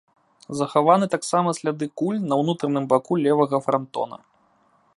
[0.59, 4.17] Захаваны таксама сляды куль на ўнутраным баку левага франтона.